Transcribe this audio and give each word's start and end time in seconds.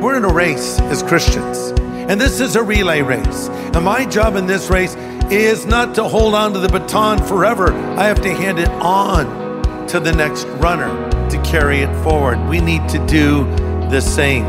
We're 0.00 0.16
in 0.16 0.24
a 0.24 0.32
race 0.32 0.80
as 0.80 1.02
Christians, 1.02 1.72
and 2.08 2.20
this 2.20 2.40
is 2.40 2.56
a 2.56 2.62
relay 2.62 3.02
race. 3.02 3.48
And 3.48 3.84
my 3.84 4.04
job 4.04 4.36
in 4.36 4.46
this 4.46 4.70
race 4.70 4.94
is 5.30 5.66
not 5.66 5.94
to 5.94 6.04
hold 6.04 6.34
on 6.34 6.52
to 6.52 6.58
the 6.58 6.68
baton 6.68 7.22
forever. 7.26 7.72
I 7.72 8.04
have 8.04 8.20
to 8.22 8.34
hand 8.34 8.58
it 8.58 8.68
on 8.68 9.86
to 9.88 10.00
the 10.00 10.12
next 10.12 10.44
runner 10.60 10.88
to 11.30 11.42
carry 11.42 11.80
it 11.80 12.02
forward. 12.02 12.38
We 12.48 12.60
need 12.60 12.88
to 12.90 13.04
do 13.06 13.44
the 13.90 14.00
same. 14.00 14.44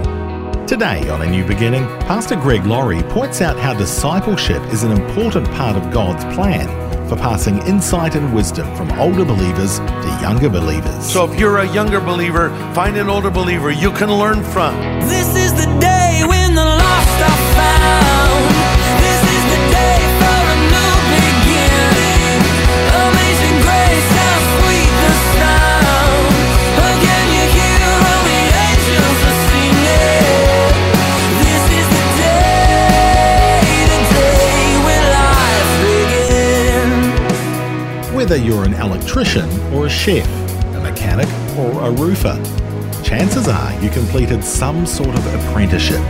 Today 0.67 1.07
on 1.09 1.21
A 1.21 1.29
New 1.29 1.45
Beginning, 1.45 1.85
Pastor 2.01 2.35
Greg 2.35 2.65
Laurie 2.65 3.03
points 3.03 3.41
out 3.41 3.57
how 3.57 3.73
discipleship 3.73 4.61
is 4.73 4.83
an 4.83 4.91
important 4.91 5.47
part 5.51 5.77
of 5.77 5.93
God's 5.93 6.25
plan 6.35 6.84
for 7.07 7.15
passing 7.15 7.57
insight 7.67 8.15
and 8.15 8.33
wisdom 8.33 8.73
from 8.75 8.91
older 8.99 9.25
believers 9.25 9.79
to 9.79 10.17
younger 10.21 10.49
believers. 10.49 11.05
So 11.05 11.31
if 11.31 11.39
you're 11.39 11.57
a 11.59 11.73
younger 11.73 11.99
believer, 11.99 12.49
find 12.73 12.97
an 12.97 13.09
older 13.09 13.31
believer 13.31 13.71
you 13.71 13.91
can 13.91 14.11
learn 14.11 14.43
from. 14.43 14.75
This 15.01 15.35
is 15.35 15.53
the 15.53 15.79
day 15.79 15.94
you're 38.45 38.63
an 38.63 38.75
electrician 38.75 39.49
or 39.73 39.87
a 39.87 39.89
chef, 39.89 40.27
a 40.75 40.79
mechanic 40.79 41.27
or 41.57 41.87
a 41.87 41.91
roofer, 41.91 42.39
chances 43.03 43.47
are 43.47 43.81
you 43.81 43.89
completed 43.89 44.43
some 44.43 44.85
sort 44.85 45.09
of 45.09 45.33
apprenticeship. 45.33 46.01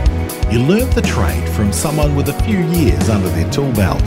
You 0.52 0.58
learnt 0.60 0.94
the 0.94 1.02
trade 1.02 1.48
from 1.50 1.72
someone 1.72 2.14
with 2.14 2.28
a 2.28 2.42
few 2.44 2.58
years 2.58 3.08
under 3.08 3.30
their 3.30 3.50
tool 3.50 3.72
belt. 3.72 4.02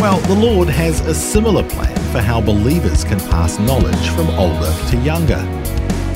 Well, 0.00 0.18
the 0.22 0.34
Lord 0.34 0.68
has 0.68 1.00
a 1.00 1.14
similar 1.14 1.62
plan 1.62 1.96
for 2.12 2.20
how 2.20 2.40
believers 2.40 3.04
can 3.04 3.20
pass 3.30 3.58
knowledge 3.60 4.08
from 4.10 4.28
older 4.30 4.72
to 4.90 4.96
younger. 4.98 5.42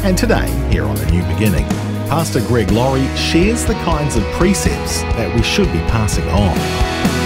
And 0.05 0.19
today, 0.19 0.51
here 0.71 0.85
on 0.85 0.97
A 0.97 1.11
New 1.13 1.23
Beginning, 1.35 1.69
Pastor 2.09 2.41
Greg 2.41 2.71
Laurie 2.73 3.07
shares 3.17 3.65
the 3.65 3.75
kinds 3.85 4.17
of 4.17 4.25
precepts 4.33 5.03
that 5.03 5.33
we 5.35 5.43
should 5.43 5.71
be 5.73 5.81
passing 5.89 6.29
on. 6.31 7.22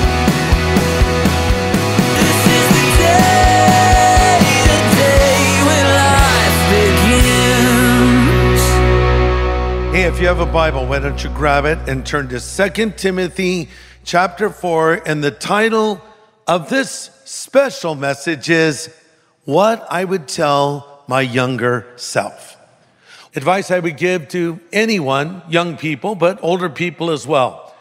If 10.07 10.21
you 10.21 10.29
have 10.29 10.39
a 10.39 10.47
Bible, 10.47 10.87
why 10.87 11.01
don't 11.01 11.25
you 11.25 11.31
grab 11.31 11.65
it 11.65 11.79
and 11.89 12.07
turn 12.07 12.29
to 12.29 12.39
2 12.39 12.91
Timothy 12.93 13.69
chapter 14.05 14.51
4 14.51 15.03
and 15.05 15.23
the 15.23 15.33
title 15.33 16.01
of 16.47 16.71
this 16.71 17.11
special 17.25 17.97
message 17.97 18.49
is 18.49 18.89
What 19.47 19.85
I 19.91 20.05
Would 20.05 20.29
Tell 20.29 21.03
My 21.09 21.23
Younger 21.23 21.89
Self. 21.97 22.57
Advice 23.35 23.73
I 23.73 23.81
would 23.81 23.97
give 23.97 24.29
to 24.29 24.61
anyone, 24.73 25.43
young 25.49 25.77
people, 25.77 26.15
but 26.15 26.39
older 26.41 26.71
people 26.71 27.11
as 27.11 27.27
well. 27.27 27.75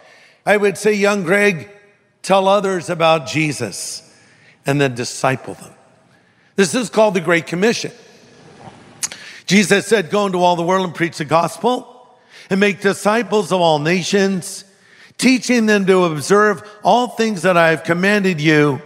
I 0.48 0.58
would 0.58 0.80
say, 0.80 0.94
young 0.94 1.22
Greg, 1.22 1.70
tell 2.24 2.48
others 2.48 2.90
about 2.90 3.28
Jesus 3.28 4.02
and 4.66 4.82
then 4.82 4.96
disciple 4.96 5.54
them. 5.54 5.74
This 6.56 6.74
is 6.74 6.90
called 6.90 7.14
the 7.14 7.22
Great 7.22 7.46
Commission. 7.46 7.92
Jesus 9.46 9.86
said, 9.86 10.10
Go 10.10 10.26
into 10.26 10.40
all 10.40 10.56
the 10.56 10.64
world 10.64 10.88
and 10.88 10.96
preach 10.96 11.20
the 11.20 11.26
gospel 11.26 11.92
and 12.50 12.60
make 12.60 12.82
disciples 12.82 13.52
of 13.52 13.62
all 13.62 13.80
nations, 13.80 14.66
teaching 15.18 15.66
them 15.66 15.86
to 15.86 16.06
observe 16.06 16.62
all 16.84 17.08
things 17.08 17.44
that 17.44 17.58
I 17.58 17.70
have 17.70 17.84
commanded 17.84 18.42
you, 18.42 18.82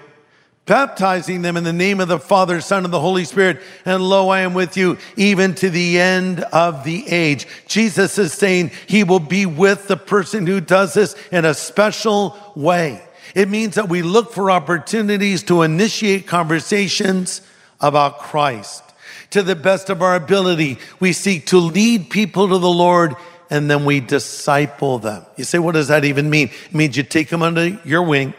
baptizing 0.65 1.41
them 1.41 1.57
in 1.57 1.63
the 1.63 1.73
name 1.73 1.99
of 1.99 2.07
the 2.07 2.19
Father, 2.19 2.61
Son, 2.61 2.85
and 2.85 2.93
the 2.93 2.99
Holy 2.99 3.25
Spirit. 3.25 3.59
And 3.85 4.03
lo, 4.03 4.29
I 4.29 4.41
am 4.41 4.53
with 4.53 4.77
you 4.77 4.97
even 5.15 5.55
to 5.55 5.69
the 5.69 5.99
end 5.99 6.41
of 6.41 6.83
the 6.83 7.07
age. 7.07 7.47
Jesus 7.67 8.17
is 8.19 8.33
saying 8.33 8.71
he 8.87 9.03
will 9.03 9.19
be 9.19 9.47
with 9.47 9.87
the 9.87 9.97
person 9.97 10.45
who 10.45 10.61
does 10.61 10.93
this 10.93 11.15
in 11.31 11.45
a 11.45 11.55
special 11.55 12.37
way. 12.55 13.01
It 13.35 13.49
means 13.49 13.75
that 13.75 13.89
we 13.89 14.01
look 14.01 14.31
for 14.31 14.51
opportunities 14.51 15.43
to 15.43 15.63
initiate 15.63 16.27
conversations 16.27 17.41
about 17.81 18.19
Christ. 18.19 18.83
To 19.31 19.43
the 19.43 19.55
best 19.55 19.89
of 19.89 20.01
our 20.01 20.15
ability, 20.15 20.79
we 20.99 21.13
seek 21.13 21.45
to 21.47 21.59
lead 21.59 22.09
people 22.09 22.47
to 22.47 22.57
the 22.57 22.69
Lord 22.69 23.15
and 23.49 23.69
then 23.69 23.85
we 23.85 23.99
disciple 23.99 24.99
them. 24.99 25.25
You 25.37 25.43
say, 25.43 25.59
what 25.59 25.73
does 25.73 25.87
that 25.87 26.05
even 26.05 26.29
mean? 26.29 26.49
It 26.65 26.73
means 26.73 26.95
you 26.97 27.03
take 27.03 27.29
them 27.29 27.41
under 27.41 27.67
your 27.83 28.03
wing 28.03 28.33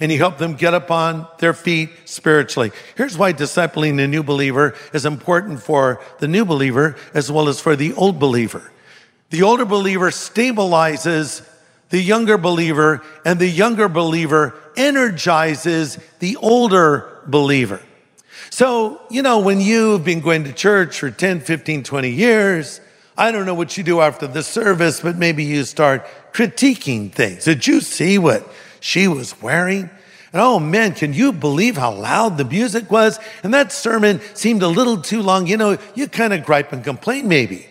and 0.00 0.10
you 0.10 0.18
help 0.18 0.38
them 0.38 0.54
get 0.54 0.74
up 0.74 0.90
on 0.90 1.26
their 1.38 1.52
feet 1.52 1.90
spiritually. 2.04 2.72
Here's 2.96 3.18
why 3.18 3.32
discipling 3.32 4.02
a 4.02 4.08
new 4.08 4.22
believer 4.22 4.74
is 4.92 5.04
important 5.04 5.62
for 5.62 6.00
the 6.18 6.28
new 6.28 6.44
believer 6.44 6.96
as 7.14 7.30
well 7.30 7.48
as 7.48 7.60
for 7.60 7.76
the 7.76 7.92
old 7.94 8.18
believer. 8.18 8.70
The 9.30 9.42
older 9.42 9.64
believer 9.64 10.10
stabilizes 10.10 11.46
the 11.90 12.00
younger 12.00 12.38
believer, 12.38 13.02
and 13.24 13.38
the 13.38 13.48
younger 13.48 13.88
believer 13.88 14.54
energizes 14.76 15.98
the 16.20 16.36
older 16.36 17.18
believer. 17.26 17.80
So, 18.50 19.00
you 19.10 19.22
know, 19.22 19.40
when 19.40 19.60
you've 19.60 20.04
been 20.04 20.20
going 20.20 20.44
to 20.44 20.52
church 20.52 21.00
for 21.00 21.10
10, 21.10 21.40
15, 21.40 21.82
20 21.82 22.10
years, 22.10 22.80
I 23.20 23.32
don't 23.32 23.44
know 23.44 23.52
what 23.52 23.76
you 23.76 23.84
do 23.84 24.00
after 24.00 24.26
the 24.26 24.42
service, 24.42 25.00
but 25.00 25.14
maybe 25.14 25.44
you 25.44 25.64
start 25.64 26.06
critiquing 26.32 27.12
things. 27.12 27.44
Did 27.44 27.66
you 27.66 27.82
see 27.82 28.16
what 28.16 28.50
she 28.80 29.08
was 29.08 29.42
wearing? 29.42 29.90
And 30.32 30.40
oh 30.40 30.58
man, 30.58 30.94
can 30.94 31.12
you 31.12 31.30
believe 31.30 31.76
how 31.76 31.92
loud 31.92 32.38
the 32.38 32.46
music 32.46 32.90
was? 32.90 33.18
And 33.42 33.52
that 33.52 33.72
sermon 33.72 34.22
seemed 34.32 34.62
a 34.62 34.68
little 34.68 35.02
too 35.02 35.20
long. 35.20 35.46
You 35.46 35.58
know, 35.58 35.76
you 35.94 36.08
kind 36.08 36.32
of 36.32 36.46
gripe 36.46 36.72
and 36.72 36.82
complain 36.82 37.28
maybe. 37.28 37.66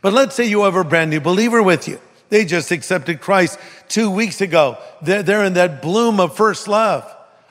But 0.00 0.14
let's 0.14 0.34
say 0.34 0.46
you 0.46 0.62
have 0.62 0.74
a 0.74 0.84
brand 0.84 1.10
new 1.10 1.20
believer 1.20 1.62
with 1.62 1.86
you. 1.86 2.00
They 2.30 2.46
just 2.46 2.70
accepted 2.70 3.20
Christ 3.20 3.58
two 3.88 4.10
weeks 4.10 4.40
ago. 4.40 4.78
They're, 5.02 5.22
they're 5.22 5.44
in 5.44 5.52
that 5.52 5.82
bloom 5.82 6.18
of 6.18 6.34
first 6.34 6.66
love. 6.66 7.04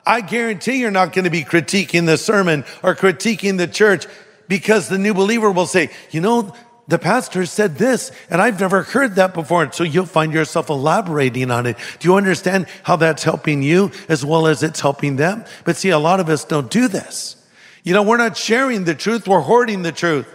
I 0.04 0.22
guarantee 0.22 0.80
you're 0.80 0.90
not 0.90 1.12
going 1.12 1.24
to 1.24 1.30
be 1.30 1.44
critiquing 1.44 2.06
the 2.06 2.18
sermon 2.18 2.64
or 2.82 2.96
critiquing 2.96 3.58
the 3.58 3.68
church 3.68 4.08
because 4.48 4.88
the 4.88 4.98
new 4.98 5.14
believer 5.14 5.52
will 5.52 5.66
say, 5.66 5.90
you 6.10 6.20
know, 6.20 6.52
the 6.86 6.98
pastor 6.98 7.46
said 7.46 7.78
this, 7.78 8.12
and 8.28 8.42
I've 8.42 8.60
never 8.60 8.82
heard 8.82 9.14
that 9.14 9.32
before. 9.32 9.62
And 9.62 9.72
so 9.74 9.84
you'll 9.84 10.04
find 10.04 10.32
yourself 10.32 10.68
elaborating 10.68 11.50
on 11.50 11.66
it. 11.66 11.78
Do 11.98 12.08
you 12.08 12.16
understand 12.16 12.66
how 12.82 12.96
that's 12.96 13.24
helping 13.24 13.62
you 13.62 13.90
as 14.08 14.24
well 14.24 14.46
as 14.46 14.62
it's 14.62 14.80
helping 14.80 15.16
them? 15.16 15.44
But 15.64 15.76
see, 15.76 15.90
a 15.90 15.98
lot 15.98 16.20
of 16.20 16.28
us 16.28 16.44
don't 16.44 16.70
do 16.70 16.88
this. 16.88 17.36
You 17.84 17.94
know, 17.94 18.02
we're 18.02 18.18
not 18.18 18.36
sharing 18.36 18.84
the 18.84 18.94
truth, 18.94 19.26
we're 19.26 19.40
hoarding 19.40 19.82
the 19.82 19.92
truth. 19.92 20.26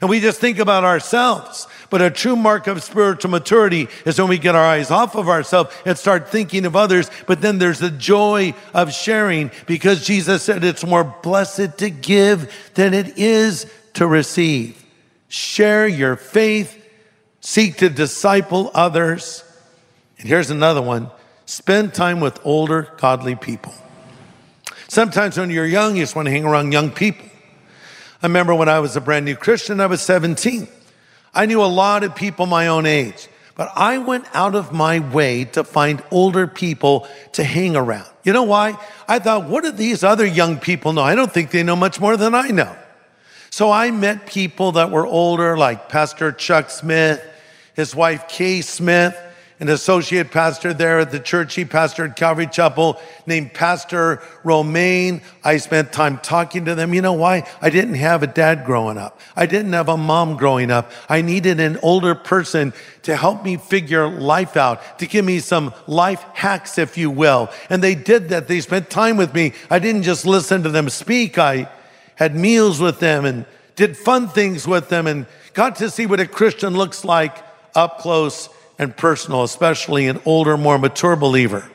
And 0.00 0.10
we 0.10 0.20
just 0.20 0.40
think 0.40 0.58
about 0.58 0.84
ourselves. 0.84 1.66
But 1.88 2.02
a 2.02 2.10
true 2.10 2.36
mark 2.36 2.66
of 2.66 2.82
spiritual 2.82 3.30
maturity 3.30 3.88
is 4.04 4.18
when 4.18 4.28
we 4.28 4.38
get 4.38 4.54
our 4.54 4.64
eyes 4.64 4.90
off 4.90 5.14
of 5.14 5.28
ourselves 5.28 5.74
and 5.86 5.96
start 5.96 6.28
thinking 6.28 6.66
of 6.66 6.76
others. 6.76 7.10
But 7.26 7.40
then 7.40 7.58
there's 7.58 7.78
the 7.78 7.90
joy 7.90 8.54
of 8.74 8.92
sharing 8.92 9.52
because 9.66 10.04
Jesus 10.04 10.42
said 10.42 10.64
it's 10.64 10.84
more 10.84 11.04
blessed 11.04 11.78
to 11.78 11.90
give 11.90 12.52
than 12.74 12.92
it 12.92 13.16
is 13.16 13.70
to 13.94 14.06
receive. 14.06 14.83
Share 15.34 15.88
your 15.88 16.14
faith, 16.14 16.80
seek 17.40 17.78
to 17.78 17.88
disciple 17.88 18.70
others. 18.72 19.42
And 20.16 20.28
here's 20.28 20.48
another 20.48 20.80
one 20.80 21.10
spend 21.44 21.92
time 21.92 22.20
with 22.20 22.38
older, 22.44 22.92
godly 22.98 23.34
people. 23.34 23.74
Sometimes 24.86 25.36
when 25.36 25.50
you're 25.50 25.66
young, 25.66 25.96
you 25.96 26.04
just 26.04 26.14
want 26.14 26.26
to 26.26 26.30
hang 26.30 26.44
around 26.44 26.70
young 26.70 26.92
people. 26.92 27.26
I 28.22 28.26
remember 28.26 28.54
when 28.54 28.68
I 28.68 28.78
was 28.78 28.94
a 28.94 29.00
brand 29.00 29.24
new 29.24 29.34
Christian, 29.34 29.80
I 29.80 29.86
was 29.86 30.00
17. 30.02 30.68
I 31.34 31.46
knew 31.46 31.64
a 31.64 31.66
lot 31.66 32.04
of 32.04 32.14
people 32.14 32.46
my 32.46 32.68
own 32.68 32.86
age, 32.86 33.26
but 33.56 33.72
I 33.74 33.98
went 33.98 34.26
out 34.34 34.54
of 34.54 34.72
my 34.72 35.00
way 35.00 35.46
to 35.46 35.64
find 35.64 36.00
older 36.12 36.46
people 36.46 37.08
to 37.32 37.42
hang 37.42 37.74
around. 37.74 38.06
You 38.22 38.34
know 38.34 38.44
why? 38.44 38.78
I 39.08 39.18
thought, 39.18 39.48
what 39.48 39.64
do 39.64 39.72
these 39.72 40.04
other 40.04 40.24
young 40.24 40.60
people 40.60 40.92
know? 40.92 41.02
I 41.02 41.16
don't 41.16 41.32
think 41.32 41.50
they 41.50 41.64
know 41.64 41.74
much 41.74 41.98
more 41.98 42.16
than 42.16 42.36
I 42.36 42.50
know. 42.50 42.76
So 43.54 43.70
I 43.70 43.92
met 43.92 44.26
people 44.26 44.72
that 44.72 44.90
were 44.90 45.06
older, 45.06 45.56
like 45.56 45.88
Pastor 45.88 46.32
Chuck 46.32 46.70
Smith 46.70 47.24
his 47.74 47.94
wife 47.94 48.26
Kay 48.26 48.62
Smith, 48.62 49.16
an 49.60 49.68
associate 49.68 50.32
pastor 50.32 50.74
there 50.74 50.98
at 50.98 51.12
the 51.12 51.20
church 51.20 51.54
he 51.54 51.64
pastored 51.64 52.16
Calvary 52.16 52.48
Chapel 52.48 53.00
named 53.26 53.54
Pastor 53.54 54.20
Romaine. 54.42 55.22
I 55.44 55.58
spent 55.58 55.92
time 55.92 56.18
talking 56.18 56.64
to 56.64 56.74
them. 56.74 56.92
You 56.92 57.00
know 57.00 57.12
why? 57.12 57.48
I 57.62 57.70
didn't 57.70 57.94
have 57.94 58.24
a 58.24 58.26
dad 58.26 58.64
growing 58.64 58.98
up. 58.98 59.20
I 59.36 59.46
didn't 59.46 59.72
have 59.72 59.88
a 59.88 59.96
mom 59.96 60.36
growing 60.36 60.72
up. 60.72 60.90
I 61.08 61.22
needed 61.22 61.60
an 61.60 61.78
older 61.80 62.16
person 62.16 62.72
to 63.02 63.14
help 63.14 63.44
me 63.44 63.56
figure 63.56 64.08
life 64.08 64.56
out, 64.56 64.98
to 64.98 65.06
give 65.06 65.24
me 65.24 65.38
some 65.38 65.72
life 65.86 66.22
hacks, 66.34 66.76
if 66.76 66.98
you 66.98 67.08
will. 67.08 67.50
And 67.70 67.84
they 67.84 67.94
did 67.94 68.30
that. 68.30 68.48
They 68.48 68.60
spent 68.60 68.90
time 68.90 69.16
with 69.16 69.32
me. 69.32 69.52
I 69.70 69.78
didn't 69.78 70.02
just 70.02 70.26
listen 70.26 70.64
to 70.64 70.70
them 70.70 70.88
speak. 70.88 71.38
I 71.38 71.68
had 72.16 72.34
meals 72.34 72.80
with 72.80 73.00
them 73.00 73.24
and 73.24 73.46
did 73.76 73.96
fun 73.96 74.28
things 74.28 74.66
with 74.66 74.88
them 74.88 75.06
and 75.06 75.26
got 75.52 75.76
to 75.76 75.90
see 75.90 76.06
what 76.06 76.20
a 76.20 76.26
Christian 76.26 76.74
looks 76.74 77.04
like 77.04 77.36
up 77.74 77.98
close 77.98 78.48
and 78.78 78.96
personal, 78.96 79.42
especially 79.42 80.06
an 80.06 80.20
older, 80.24 80.56
more 80.56 80.78
mature 80.78 81.16
believer. 81.16 81.68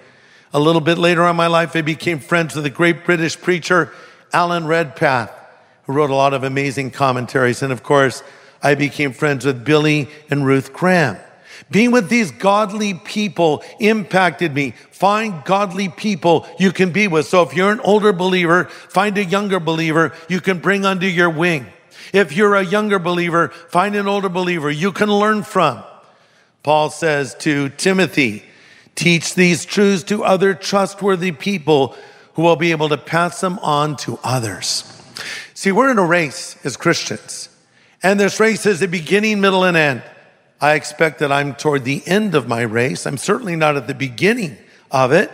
A 0.54 0.60
little 0.60 0.82
bit 0.82 0.98
later 0.98 1.26
in 1.28 1.36
my 1.36 1.48
life, 1.48 1.76
I 1.76 1.82
became 1.82 2.20
friends 2.20 2.56
with 2.56 2.64
the 2.64 2.70
great 2.70 3.06
British 3.06 3.40
preacher, 3.40 3.92
Alan 4.34 4.66
Redpath, 4.66 5.32
who 5.84 5.94
wrote 5.94 6.10
a 6.10 6.16
lot 6.16 6.34
of 6.34 6.44
amazing 6.44 6.92
commentaries. 6.92 7.62
And 7.62 7.72
of 7.72 7.84
course, 7.84 8.24
I 8.62 8.76
became 8.76 9.14
friends 9.14 9.46
with 9.46 9.64
Billy 9.64 10.10
and 10.30 10.46
Ruth 10.46 10.74
Graham. 10.74 11.18
Being 11.72 11.92
with 11.92 12.10
these 12.10 12.32
godly 12.32 12.94
people 12.94 13.64
impacted 13.80 14.54
me. 14.54 14.72
Find 14.92 15.44
godly 15.46 15.90
people 15.90 16.48
you 16.60 16.72
can 16.72 16.92
be 16.92 17.08
with. 17.08 17.28
So 17.28 17.44
if 17.44 17.56
you're 17.56 17.72
an 17.72 17.80
older 17.82 18.14
believer, 18.14 18.66
find 18.66 19.18
a 19.18 19.24
younger 19.24 19.60
believer 19.60 20.14
you 20.28 20.42
can 20.42 20.60
bring 20.60 20.86
under 20.86 21.08
your 21.08 21.30
wing. 21.30 21.68
If 22.14 22.36
you're 22.36 22.56
a 22.56 22.66
younger 22.66 23.00
believer, 23.00 23.50
find 23.50 23.96
an 23.96 24.08
older 24.08 24.30
believer 24.30 24.70
you 24.72 24.92
can 24.92 25.12
learn 25.12 25.44
from. 25.44 25.84
Paul 26.64 26.90
says 26.90 27.36
to 27.40 27.70
Timothy, 27.70 28.44
teach 28.96 29.36
these 29.36 29.66
truths 29.66 30.04
to 30.04 30.24
other 30.24 30.54
trustworthy 30.54 31.32
people 31.32 31.96
who 32.34 32.42
will 32.42 32.56
be 32.56 32.72
able 32.72 32.90
to 32.90 32.98
pass 32.98 33.42
them 33.42 33.60
on 33.60 33.96
to 33.98 34.20
others. 34.24 34.84
See, 35.54 35.72
we're 35.72 35.92
in 35.92 35.98
a 35.98 36.06
race 36.06 36.58
as 36.64 36.78
Christians, 36.78 37.50
and 38.02 38.20
this 38.20 38.40
race 38.40 38.66
is 38.66 38.82
a 38.82 38.88
beginning, 38.88 39.42
middle, 39.42 39.64
and 39.64 39.76
end. 39.76 40.04
I 40.62 40.74
expect 40.74 41.20
that 41.20 41.32
I'm 41.32 41.56
toward 41.56 41.86
the 41.86 42.04
end 42.06 42.36
of 42.36 42.48
my 42.48 42.62
race. 42.62 43.06
I'm 43.06 43.18
certainly 43.18 43.56
not 43.56 43.78
at 43.78 43.88
the 43.88 43.94
beginning 43.94 44.58
of 44.92 45.12
it. 45.12 45.32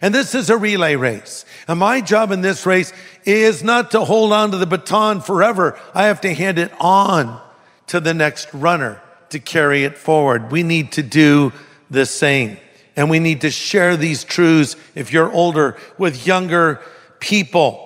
And 0.00 0.14
this 0.14 0.34
is 0.34 0.50
a 0.50 0.56
relay 0.56 0.94
race. 0.94 1.44
And 1.66 1.80
my 1.80 2.00
job 2.00 2.30
in 2.30 2.40
this 2.40 2.66
race 2.66 2.92
is 3.24 3.64
not 3.64 3.90
to 3.92 4.04
hold 4.04 4.32
on 4.32 4.52
to 4.52 4.56
the 4.56 4.66
baton 4.66 5.20
forever. 5.20 5.78
I 5.94 6.04
have 6.04 6.20
to 6.20 6.34
hand 6.34 6.58
it 6.58 6.72
on 6.78 7.40
to 7.88 7.98
the 7.98 8.14
next 8.14 8.52
runner 8.54 9.02
to 9.30 9.38
carry 9.38 9.84
it 9.84 9.98
forward. 9.98 10.52
We 10.52 10.62
need 10.62 10.92
to 10.92 11.02
do 11.02 11.52
the 11.90 12.06
same. 12.06 12.58
And 12.96 13.10
we 13.10 13.18
need 13.18 13.40
to 13.42 13.50
share 13.50 13.96
these 13.96 14.24
truths, 14.24 14.76
if 14.94 15.12
you're 15.12 15.32
older, 15.32 15.76
with 15.98 16.26
younger 16.26 16.80
people. 17.20 17.84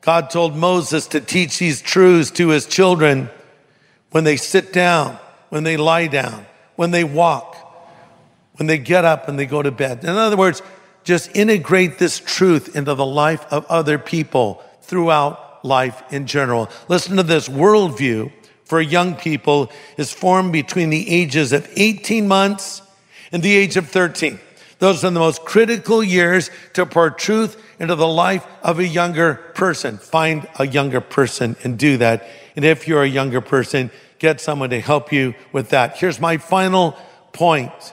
God 0.00 0.30
told 0.30 0.56
Moses 0.56 1.06
to 1.08 1.20
teach 1.20 1.58
these 1.58 1.80
truths 1.80 2.30
to 2.32 2.48
his 2.48 2.66
children 2.66 3.30
when 4.10 4.24
they 4.24 4.36
sit 4.36 4.72
down, 4.72 5.18
when 5.52 5.64
they 5.64 5.76
lie 5.76 6.06
down, 6.06 6.46
when 6.76 6.92
they 6.92 7.04
walk, 7.04 7.54
when 8.54 8.66
they 8.66 8.78
get 8.78 9.04
up 9.04 9.28
and 9.28 9.38
they 9.38 9.44
go 9.44 9.60
to 9.60 9.70
bed. 9.70 10.02
In 10.02 10.08
other 10.08 10.34
words, 10.34 10.62
just 11.04 11.36
integrate 11.36 11.98
this 11.98 12.18
truth 12.18 12.74
into 12.74 12.94
the 12.94 13.04
life 13.04 13.44
of 13.52 13.66
other 13.66 13.98
people 13.98 14.62
throughout 14.80 15.62
life 15.62 16.02
in 16.10 16.26
general. 16.26 16.70
Listen 16.88 17.18
to 17.18 17.22
this 17.22 17.50
worldview 17.50 18.32
for 18.64 18.80
young 18.80 19.14
people 19.14 19.70
is 19.98 20.10
formed 20.10 20.54
between 20.54 20.88
the 20.88 21.10
ages 21.10 21.52
of 21.52 21.68
18 21.76 22.26
months 22.26 22.80
and 23.30 23.42
the 23.42 23.54
age 23.54 23.76
of 23.76 23.90
13. 23.90 24.40
Those 24.78 25.04
are 25.04 25.10
the 25.10 25.20
most 25.20 25.44
critical 25.44 26.02
years 26.02 26.50
to 26.72 26.86
pour 26.86 27.10
truth 27.10 27.62
into 27.78 27.94
the 27.94 28.08
life 28.08 28.46
of 28.62 28.78
a 28.78 28.86
younger 28.86 29.34
person. 29.54 29.98
Find 29.98 30.48
a 30.58 30.66
younger 30.66 31.02
person 31.02 31.56
and 31.62 31.78
do 31.78 31.98
that. 31.98 32.26
And 32.56 32.64
if 32.64 32.88
you're 32.88 33.02
a 33.02 33.08
younger 33.08 33.42
person, 33.42 33.90
get 34.22 34.40
someone 34.40 34.70
to 34.70 34.80
help 34.80 35.12
you 35.12 35.34
with 35.50 35.70
that. 35.70 35.98
Here's 35.98 36.20
my 36.20 36.36
final 36.38 36.96
point, 37.32 37.92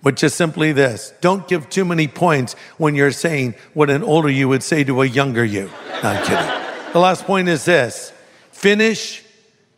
which 0.00 0.22
is 0.22 0.32
simply 0.32 0.70
this. 0.70 1.12
Don't 1.20 1.48
give 1.48 1.68
too 1.68 1.84
many 1.84 2.06
points 2.06 2.54
when 2.78 2.94
you're 2.94 3.10
saying 3.10 3.56
what 3.74 3.90
an 3.90 4.04
older 4.04 4.30
you 4.30 4.48
would 4.48 4.62
say 4.62 4.84
to 4.84 5.02
a 5.02 5.04
younger 5.04 5.44
you. 5.44 5.68
No, 6.02 6.10
I'm 6.10 6.24
kidding. 6.24 6.92
The 6.92 7.00
last 7.00 7.24
point 7.24 7.48
is 7.48 7.64
this. 7.64 8.12
Finish 8.52 9.24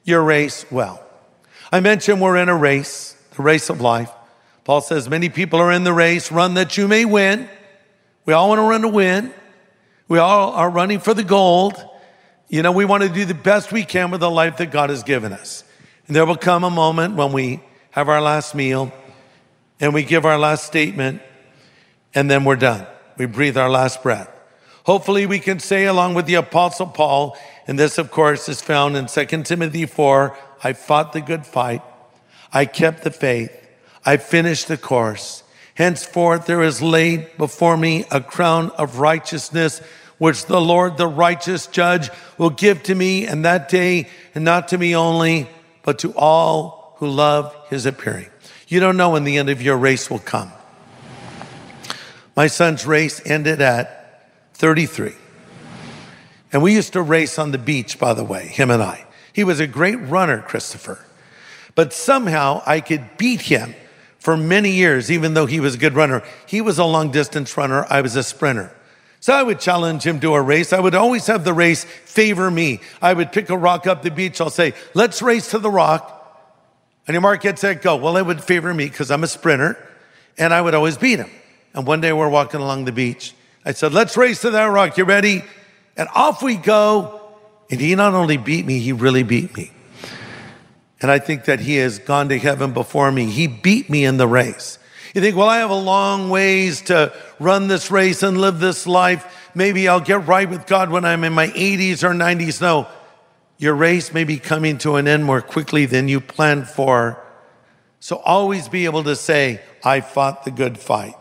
your 0.05 0.23
race 0.23 0.67
well. 0.71 1.03
I 1.73 1.81
mentioned 1.81 2.21
we're 2.21 2.37
in 2.37 2.51
a 2.51 2.57
race, 2.57 3.17
the 3.35 3.43
race 3.43 3.71
of 3.71 3.81
life. 3.81 4.11
Paul 4.65 4.83
says 4.83 5.09
many 5.09 5.31
people 5.31 5.61
are 5.61 5.73
in 5.73 5.83
the 5.83 5.95
race, 5.95 6.31
run 6.31 6.55
that 6.55 6.77
you 6.77 6.87
may 6.87 7.07
win. 7.07 7.49
We 8.27 8.35
all 8.35 8.51
want 8.51 8.59
to 8.59 8.65
run 8.65 8.83
to 8.83 8.89
win. 8.89 9.33
We 10.09 10.19
all 10.19 10.53
are 10.53 10.69
running 10.69 11.01
for 11.01 11.15
the 11.15 11.25
gold. 11.25 11.83
You 12.49 12.63
know, 12.63 12.73
we 12.73 12.85
want 12.85 13.03
to 13.03 13.09
do 13.09 13.25
the 13.25 13.35
best 13.35 13.73
we 13.73 13.85
can 13.85 14.11
with 14.11 14.21
the 14.21 14.31
life 14.31 14.57
that 14.57 14.71
God 14.71 14.91
has 14.91 15.03
given 15.03 15.33
us. 15.33 15.65
And 16.07 16.17
there 16.17 16.25
will 16.25 16.37
come 16.37 16.65
a 16.65 16.71
moment 16.71 17.15
when 17.15 17.33
we 17.33 17.61
have 17.91 18.09
our 18.09 18.23
last 18.23 18.55
meal 18.55 18.93
and 19.81 19.93
we 19.93 20.03
give 20.03 20.25
our 20.25 20.39
last 20.39 20.65
statement 20.65 21.21
and 22.15 22.31
then 22.31 22.45
we're 22.45 22.57
done. 22.57 22.87
We 23.19 23.27
breathe 23.27 23.59
our 23.59 23.69
last 23.69 24.03
breath. 24.03 24.31
Hopefully 24.85 25.27
we 25.27 25.39
can 25.39 25.59
say 25.59 25.85
along 25.85 26.15
with 26.15 26.25
the 26.25 26.37
apostle 26.37 26.87
Paul, 26.87 27.37
and 27.67 27.79
this, 27.79 27.99
of 27.99 28.11
course, 28.11 28.49
is 28.49 28.63
found 28.63 28.97
in 28.97 29.07
2 29.07 29.27
Timothy 29.43 29.85
4 29.85 30.37
I 30.65 30.73
fought 30.73 31.13
the 31.13 31.21
good 31.21 31.45
fight. 31.45 31.83
I 32.53 32.65
kept 32.65 33.05
the 33.05 33.11
faith. 33.11 33.53
I 34.07 34.17
finished 34.17 34.69
the 34.69 34.79
course. 34.79 35.43
Henceforth, 35.75 36.47
there 36.47 36.63
is 36.63 36.81
laid 36.81 37.37
before 37.37 37.77
me 37.77 38.05
a 38.11 38.21
crown 38.21 38.71
of 38.73 38.99
righteousness, 38.99 39.83
which 40.19 40.47
the 40.47 40.61
Lord, 40.61 40.97
the 40.97 41.07
righteous 41.07 41.67
judge, 41.67 42.11
will 42.37 42.51
give 42.51 42.83
to 42.85 42.95
me 42.95 43.27
in 43.27 43.43
that 43.43 43.69
day, 43.69 44.09
and 44.35 44.45
not 44.45 44.69
to 44.69 44.79
me 44.79 44.95
only, 44.95 45.49
but 45.83 46.01
to 46.01 46.13
all 46.15 46.95
who 46.97 47.09
love 47.09 47.55
his 47.71 47.87
appearing. 47.87 48.29
You 48.67 48.81
don't 48.81 48.97
know 48.97 49.11
when 49.11 49.25
the 49.25 49.39
end 49.39 49.49
of 49.49 49.63
your 49.63 49.77
race 49.77 50.11
will 50.11 50.19
come. 50.19 50.53
My 52.37 52.49
son's 52.49 52.87
race 52.87 53.21
ended 53.25 53.61
at 53.61 54.31
33. 54.55 55.15
And 56.53 56.63
we 56.63 56.75
used 56.75 56.93
to 56.95 57.03
race 57.03 57.39
on 57.39 57.51
the 57.51 57.59
beach, 57.59 57.99
by 57.99 58.15
the 58.15 58.25
way, 58.25 58.47
him 58.47 58.71
and 58.71 58.83
I. 58.83 59.07
He 59.33 59.45
was 59.45 59.61
a 59.61 59.67
great 59.67 59.97
runner, 59.97 60.43
Christopher. 60.43 61.05
But 61.75 61.93
somehow 61.93 62.63
I 62.67 62.81
could 62.81 63.17
beat 63.19 63.43
him 63.43 63.75
for 64.19 64.37
many 64.37 64.73
years, 64.73 65.11
even 65.11 65.35
though 65.35 65.47
he 65.47 65.61
was 65.61 65.77
a 65.77 65.79
good 65.79 65.95
runner. 65.95 66.23
He 66.47 66.61
was 66.61 66.79
a 66.79 66.85
long 66.85 67.11
distance 67.11 67.57
runner, 67.57 67.87
I 67.89 68.01
was 68.01 68.17
a 68.17 68.23
sprinter. 68.23 68.73
So 69.21 69.35
I 69.35 69.43
would 69.43 69.59
challenge 69.59 70.05
him 70.05 70.21
to 70.21 70.35
a 70.35 70.41
race. 70.41 70.73
I 70.73 70.81
would 70.81 70.95
always 70.95 71.27
have 71.27 71.45
the 71.45 71.53
race 71.53 71.85
favor 71.85 72.51
me. 72.51 72.81
I 73.03 73.13
would 73.13 73.33
pick 73.33 73.51
a 73.51 73.57
rock 73.57 73.87
up 73.87 74.03
the 74.03 74.11
beach. 74.11 74.41
I'll 74.41 74.51
say, 74.51 74.75
let's 74.95 75.21
race 75.23 75.51
to 75.51 75.59
the 75.59 75.71
rock. 75.71 76.15
And 77.07 77.15
your 77.15 77.23
mark 77.23 77.43
gets 77.43 77.63
set, 77.63 77.83
go. 77.83 77.97
Well, 77.97 78.17
it 78.17 78.27
would 78.27 78.43
favor 78.45 78.73
me 78.73 78.87
because 78.87 79.11
I'm 79.11 79.25
a 79.25 79.27
sprinter 79.27 79.77
and 80.37 80.55
I 80.55 80.61
would 80.61 80.75
always 80.75 80.97
beat 80.97 81.19
him. 81.19 81.31
And 81.75 81.87
one 81.87 82.01
day 82.01 82.13
we're 82.13 82.29
walking 82.29 82.61
along 82.61 82.85
the 82.85 82.93
beach. 82.93 83.35
I 83.65 83.73
said, 83.73 83.93
let's 83.93 84.17
race 84.17 84.43
to 84.43 84.51
that 84.51 84.67
rock. 84.67 84.97
You 84.97 85.05
ready? 85.05 85.43
And 85.97 86.09
off 86.15 86.43
we 86.43 86.57
go. 86.57 87.21
And 87.71 87.81
he 87.81 87.95
not 87.95 88.15
only 88.15 88.37
beat 88.37 88.65
me, 88.65 88.79
he 88.79 88.93
really 88.93 89.25
beat 89.25 89.57
me. 89.57 89.73
And 91.01 91.11
I 91.11 91.19
think 91.19 91.45
that 91.45 91.61
he 91.61 91.77
has 91.77 91.99
gone 91.99 92.29
to 92.29 92.39
heaven 92.39 92.73
before 92.73 93.11
me. 93.13 93.27
He 93.27 93.47
beat 93.47 93.91
me 93.91 94.05
in 94.05 94.17
the 94.17 94.27
race. 94.27 94.79
You 95.19 95.23
think, 95.23 95.37
well, 95.37 95.49
I 95.49 95.59
have 95.59 95.71
a 95.71 95.75
long 95.75 96.31
ways 96.31 96.83
to 96.83 97.13
run 97.41 97.67
this 97.67 97.91
race 97.91 98.23
and 98.23 98.41
live 98.41 98.61
this 98.61 98.87
life. 98.87 99.51
Maybe 99.53 99.89
I'll 99.89 99.99
get 99.99 100.29
right 100.29 100.49
with 100.49 100.65
God 100.69 100.91
when 100.91 101.05
I'm 101.05 101.25
in 101.25 101.33
my 101.33 101.49
80s 101.49 102.05
or 102.05 102.15
90s. 102.15 102.61
No, 102.61 102.87
your 103.57 103.75
race 103.75 104.15
may 104.15 104.23
be 104.23 104.39
coming 104.39 104.79
to 104.79 104.95
an 104.95 105.09
end 105.09 105.25
more 105.25 105.41
quickly 105.41 105.87
than 105.87 106.07
you 106.07 106.21
planned 106.21 106.69
for. 106.69 107.21
So 107.99 108.19
always 108.19 108.69
be 108.69 108.85
able 108.85 109.03
to 109.03 109.17
say, 109.17 109.61
I 109.85 110.03
fought 110.03 110.45
the 110.45 110.53
good 110.53 110.79
fight. 110.79 111.17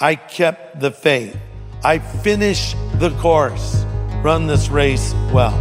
I 0.00 0.16
kept 0.16 0.80
the 0.80 0.90
faith. 0.90 1.38
I 1.84 2.00
finished 2.00 2.74
the 2.94 3.10
course 3.20 3.84
run 4.20 4.48
this 4.48 4.68
race 4.68 5.14
well. 5.32 5.54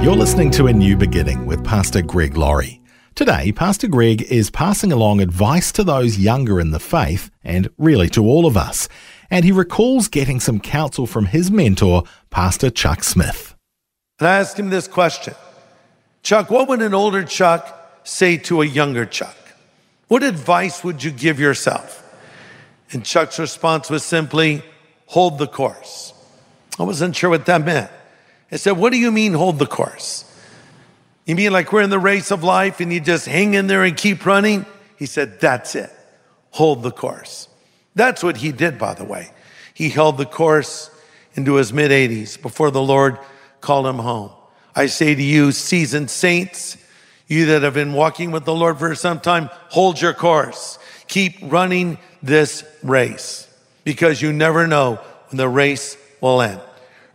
You're 0.00 0.14
listening 0.14 0.52
to 0.52 0.68
A 0.68 0.72
New 0.72 0.96
Beginning 0.96 1.44
with 1.44 1.64
Pastor 1.64 2.02
Greg 2.02 2.36
Laurie. 2.36 2.83
Today, 3.14 3.52
Pastor 3.52 3.86
Greg 3.86 4.22
is 4.22 4.50
passing 4.50 4.90
along 4.90 5.20
advice 5.20 5.70
to 5.70 5.84
those 5.84 6.18
younger 6.18 6.58
in 6.58 6.72
the 6.72 6.80
faith 6.80 7.30
and 7.44 7.70
really 7.78 8.08
to 8.08 8.24
all 8.24 8.44
of 8.44 8.56
us. 8.56 8.88
And 9.30 9.44
he 9.44 9.52
recalls 9.52 10.08
getting 10.08 10.40
some 10.40 10.58
counsel 10.58 11.06
from 11.06 11.26
his 11.26 11.48
mentor, 11.48 12.02
Pastor 12.30 12.70
Chuck 12.70 13.04
Smith. 13.04 13.54
And 14.18 14.26
I 14.26 14.40
asked 14.40 14.58
him 14.58 14.70
this 14.70 14.88
question 14.88 15.34
Chuck, 16.24 16.50
what 16.50 16.66
would 16.66 16.82
an 16.82 16.92
older 16.92 17.22
Chuck 17.22 18.00
say 18.02 18.36
to 18.38 18.62
a 18.62 18.66
younger 18.66 19.06
Chuck? 19.06 19.36
What 20.08 20.24
advice 20.24 20.82
would 20.82 21.04
you 21.04 21.12
give 21.12 21.38
yourself? 21.38 22.00
And 22.90 23.04
Chuck's 23.04 23.38
response 23.38 23.90
was 23.90 24.02
simply, 24.02 24.64
hold 25.06 25.38
the 25.38 25.46
course. 25.46 26.12
I 26.80 26.82
wasn't 26.82 27.14
sure 27.14 27.30
what 27.30 27.46
that 27.46 27.64
meant. 27.64 27.92
I 28.50 28.56
said, 28.56 28.72
What 28.72 28.92
do 28.92 28.98
you 28.98 29.12
mean 29.12 29.34
hold 29.34 29.60
the 29.60 29.66
course? 29.66 30.24
You 31.24 31.34
mean 31.34 31.52
like 31.52 31.72
we're 31.72 31.82
in 31.82 31.90
the 31.90 31.98
race 31.98 32.30
of 32.30 32.44
life 32.44 32.80
and 32.80 32.92
you 32.92 33.00
just 33.00 33.26
hang 33.26 33.54
in 33.54 33.66
there 33.66 33.84
and 33.84 33.96
keep 33.96 34.26
running? 34.26 34.66
He 34.96 35.06
said, 35.06 35.40
That's 35.40 35.74
it. 35.74 35.90
Hold 36.50 36.82
the 36.82 36.90
course. 36.90 37.48
That's 37.94 38.22
what 38.22 38.38
he 38.38 38.52
did, 38.52 38.78
by 38.78 38.94
the 38.94 39.04
way. 39.04 39.30
He 39.72 39.88
held 39.88 40.18
the 40.18 40.26
course 40.26 40.90
into 41.34 41.54
his 41.54 41.72
mid 41.72 41.90
80s 41.90 42.40
before 42.40 42.70
the 42.70 42.82
Lord 42.82 43.18
called 43.60 43.86
him 43.86 43.98
home. 43.98 44.30
I 44.76 44.86
say 44.86 45.14
to 45.14 45.22
you, 45.22 45.52
seasoned 45.52 46.10
saints, 46.10 46.76
you 47.26 47.46
that 47.46 47.62
have 47.62 47.74
been 47.74 47.92
walking 47.92 48.30
with 48.30 48.44
the 48.44 48.54
Lord 48.54 48.78
for 48.78 48.94
some 48.94 49.20
time, 49.20 49.48
hold 49.70 50.00
your 50.00 50.12
course. 50.12 50.78
Keep 51.08 51.38
running 51.42 51.98
this 52.22 52.64
race 52.82 53.48
because 53.84 54.20
you 54.20 54.32
never 54.32 54.66
know 54.66 54.96
when 55.28 55.38
the 55.38 55.48
race 55.48 55.96
will 56.20 56.42
end. 56.42 56.60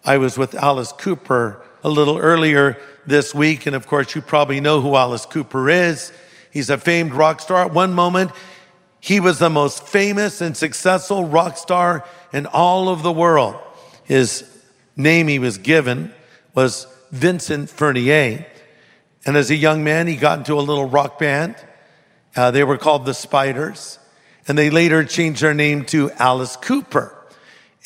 I 0.05 0.17
was 0.17 0.37
with 0.37 0.55
Alice 0.55 0.91
Cooper 0.91 1.61
a 1.83 1.89
little 1.89 2.17
earlier 2.17 2.77
this 3.05 3.33
week, 3.33 3.65
and 3.65 3.75
of 3.75 3.87
course, 3.87 4.15
you 4.15 4.21
probably 4.21 4.59
know 4.59 4.81
who 4.81 4.95
Alice 4.95 5.25
Cooper 5.25 5.69
is. 5.69 6.11
He's 6.51 6.69
a 6.69 6.77
famed 6.77 7.13
rock 7.13 7.41
star. 7.41 7.65
At 7.65 7.73
one 7.73 7.93
moment, 7.93 8.31
he 8.99 9.19
was 9.19 9.39
the 9.39 9.49
most 9.49 9.87
famous 9.87 10.41
and 10.41 10.55
successful 10.55 11.25
rock 11.25 11.57
star 11.57 12.05
in 12.33 12.45
all 12.45 12.89
of 12.89 13.03
the 13.03 13.11
world. 13.11 13.55
His 14.03 14.43
name 14.95 15.27
he 15.27 15.39
was 15.39 15.57
given 15.57 16.13
was 16.53 16.87
Vincent 17.11 17.69
Furnier. 17.69 18.45
And 19.25 19.37
as 19.37 19.49
a 19.49 19.55
young 19.55 19.83
man, 19.83 20.07
he 20.07 20.15
got 20.15 20.39
into 20.39 20.55
a 20.55 20.61
little 20.61 20.85
rock 20.85 21.19
band. 21.19 21.55
Uh, 22.35 22.51
they 22.51 22.63
were 22.63 22.77
called 22.77 23.05
the 23.05 23.13
Spiders. 23.13 23.99
And 24.47 24.57
they 24.57 24.69
later 24.69 25.03
changed 25.03 25.41
their 25.41 25.53
name 25.53 25.85
to 25.85 26.11
Alice 26.13 26.55
Cooper. 26.55 27.15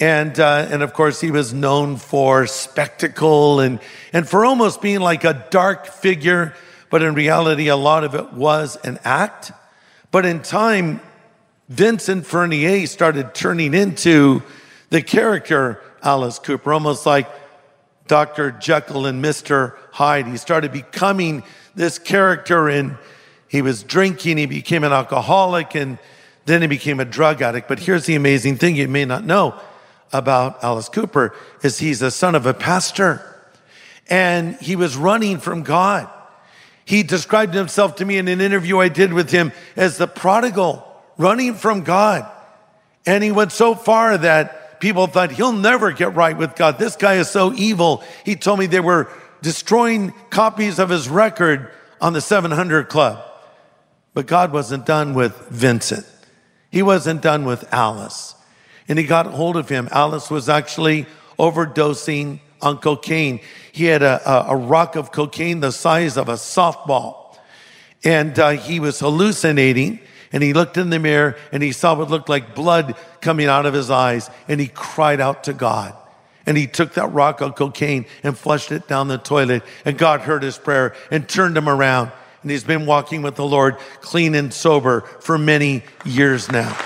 And, 0.04 0.38
uh, 0.38 0.68
and 0.70 0.84
of 0.84 0.92
course, 0.92 1.22
he 1.22 1.32
was 1.32 1.54
known 1.54 1.96
for 1.96 2.46
spectacle 2.46 3.62
and, 3.62 3.80
and 4.12 4.28
for 4.28 4.44
almost 4.44 4.82
being 4.82 5.00
like 5.00 5.24
a 5.24 5.48
dark 5.50 5.86
figure. 5.86 6.54
But 6.90 7.04
in 7.04 7.14
reality, 7.14 7.70
a 7.70 7.78
lot 7.78 8.04
of 8.04 8.14
it 8.14 8.34
was 8.34 8.76
an 8.84 9.00
act. 9.06 9.54
But 10.12 10.26
in 10.26 10.42
time, 10.42 11.00
Vincent 11.70 12.26
Furnier 12.26 12.86
started 12.86 13.34
turning 13.34 13.74
into 13.74 14.44
the 14.90 15.02
character 15.02 15.80
Alice 16.02 16.38
Cooper, 16.38 16.74
almost 16.74 17.06
like 17.06 17.30
Dr. 18.10 18.52
Jekyll 18.52 19.06
and 19.06 19.24
Mr. 19.24 19.78
Hyde. 19.94 20.28
He 20.28 20.36
started 20.36 20.74
becoming 20.74 21.44
this 21.76 21.98
character 21.98 22.68
and 22.68 22.98
he 23.48 23.62
was 23.62 23.84
drinking, 23.84 24.36
he 24.36 24.48
became 24.48 24.84
an 24.84 24.92
alcoholic, 24.92 25.76
and 25.76 25.98
then 26.44 26.60
he 26.62 26.68
became 26.68 27.00
a 27.00 27.06
drug 27.06 27.42
addict. 27.42 27.70
But 27.70 27.80
here's 27.80 28.06
the 28.06 28.16
amazing 28.16 28.58
thing 28.58 28.76
you 28.76 28.90
may 28.90 29.06
not 29.06 29.24
know 29.24 29.58
about 30.14 30.64
Alice 30.64 30.90
Cooper 30.90 31.36
is 31.62 31.80
he's 31.80 32.00
the 32.00 32.12
son 32.12 32.36
of 32.36 32.46
a 32.46 32.54
pastor 32.54 33.22
and 34.10 34.56
he 34.58 34.76
was 34.76 34.96
running 34.96 35.40
from 35.40 35.64
God. 35.64 36.10
He 36.86 37.04
described 37.04 37.54
himself 37.54 37.96
to 37.98 38.06
me 38.06 38.18
in 38.18 38.28
an 38.28 38.42
interview 38.42 38.80
I 38.80 38.90
did 38.90 39.14
with 39.14 39.32
him 39.32 39.52
as 39.76 39.98
the 39.98 40.08
prodigal 40.08 40.86
running 41.18 41.56
from 41.56 41.84
God. 41.84 42.30
And 43.06 43.24
he 43.24 43.32
went 43.32 43.52
so 43.52 43.76
far 43.76 44.18
that 44.18 44.80
people 44.80 45.08
thought 45.08 45.32
he'll 45.32 45.54
never 45.54 45.92
get 45.92 46.14
right 46.16 46.38
with 46.38 46.56
God. 46.56 46.78
This 46.78 46.96
guy 46.96 47.16
is 47.16 47.30
so 47.30 47.54
evil. 47.54 48.04
He 48.26 48.36
told 48.36 48.60
me 48.60 48.66
they 48.66 48.80
were 48.80 49.10
destroying 49.42 50.14
copies 50.30 50.80
of 50.80 50.90
his 50.90 51.08
record 51.08 51.72
on 52.02 52.14
the 52.14 52.22
700 52.22 52.90
Club. 52.90 53.24
But 54.14 54.28
God 54.28 54.52
wasn't 54.52 54.86
done 54.86 55.14
with 55.14 55.36
Vincent. 55.50 56.06
He 56.70 56.82
wasn't 56.82 57.22
done 57.22 57.46
with 57.46 57.72
Alice. 57.74 58.36
And 58.88 59.00
he 59.00 59.06
got 59.06 59.26
hold 59.28 59.56
of 59.56 59.70
him. 59.70 59.88
Alice 59.92 60.30
was 60.30 60.50
actually 60.50 61.06
overdosing 61.40 62.40
on 62.62 62.78
cocaine. 62.78 63.40
He 63.72 63.86
had 63.86 64.04
a, 64.04 64.30
a, 64.30 64.54
a 64.54 64.56
rock 64.56 64.96
of 64.96 65.12
cocaine 65.12 65.60
the 65.60 65.72
size 65.72 66.18
of 66.18 66.30
a 66.30 66.34
softball. 66.34 67.38
And 68.04 68.38
uh, 68.38 68.52
he 68.52 68.80
was 68.80 69.00
hallucinating. 69.00 70.00
And 70.32 70.42
he 70.42 70.54
looked 70.54 70.78
in 70.78 70.90
the 70.90 71.00
mirror 71.00 71.38
and 71.52 71.62
he 71.62 71.72
saw 71.72 71.96
what 71.96 72.10
looked 72.10 72.28
like 72.28 72.56
blood 72.56 72.96
coming 73.22 73.48
out 73.48 73.66
of 73.66 73.74
his 73.74 73.92
eyes. 73.92 74.30
And 74.48 74.60
he 74.60 74.68
cried 74.68 75.22
out 75.22 75.44
to 75.46 75.54
God. 75.54 75.96
And 76.46 76.58
he 76.58 76.68
took 76.68 76.96
that 76.96 77.08
rock 77.14 77.40
of 77.40 77.56
cocaine 77.56 78.06
and 78.24 78.38
flushed 78.38 78.72
it 78.72 78.88
down 78.88 79.08
the 79.08 79.18
toilet. 79.18 79.64
And 79.86 79.98
God 79.98 80.22
heard 80.22 80.44
his 80.44 80.58
prayer 80.58 80.96
and 81.12 81.28
turned 81.30 81.56
him 81.56 81.70
around. 81.70 82.12
And 82.42 82.52
he's 82.52 82.66
been 82.66 82.86
walking 82.86 83.22
with 83.22 83.36
the 83.36 83.46
Lord 83.46 83.78
clean 84.02 84.36
and 84.36 84.54
sober 84.54 85.02
for 85.22 85.38
many 85.38 85.84
years 86.04 86.52
now. 86.52 86.78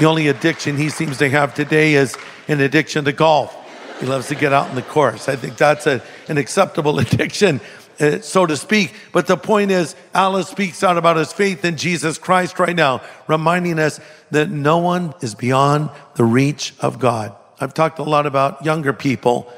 The 0.00 0.06
only 0.06 0.28
addiction 0.28 0.78
he 0.78 0.88
seems 0.88 1.18
to 1.18 1.28
have 1.28 1.52
today 1.52 1.92
is 1.92 2.16
an 2.48 2.58
addiction 2.60 3.04
to 3.04 3.12
golf. 3.12 3.54
He 4.00 4.06
loves 4.06 4.28
to 4.28 4.34
get 4.34 4.50
out 4.50 4.70
in 4.70 4.74
the 4.74 4.80
course. 4.80 5.28
I 5.28 5.36
think 5.36 5.58
that's 5.58 5.86
a, 5.86 6.02
an 6.26 6.38
acceptable 6.38 6.98
addiction, 7.00 7.60
uh, 8.00 8.20
so 8.20 8.46
to 8.46 8.56
speak. 8.56 8.94
But 9.12 9.26
the 9.26 9.36
point 9.36 9.70
is, 9.70 9.94
Alice 10.14 10.48
speaks 10.48 10.82
out 10.82 10.96
about 10.96 11.18
his 11.18 11.34
faith 11.34 11.66
in 11.66 11.76
Jesus 11.76 12.16
Christ 12.16 12.58
right 12.58 12.74
now, 12.74 13.02
reminding 13.28 13.78
us 13.78 14.00
that 14.30 14.48
no 14.48 14.78
one 14.78 15.12
is 15.20 15.34
beyond 15.34 15.90
the 16.14 16.24
reach 16.24 16.72
of 16.80 16.98
God. 16.98 17.36
I've 17.60 17.74
talked 17.74 17.98
a 17.98 18.02
lot 18.02 18.24
about 18.24 18.64
younger 18.64 18.94
people. 18.94 19.52